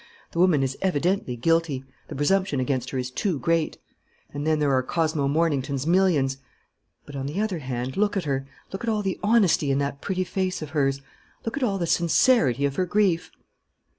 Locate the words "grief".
12.87-13.29